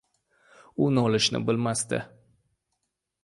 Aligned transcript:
U 0.85 0.87
nolishni 0.95 1.43
bilmasdi. 1.49 1.99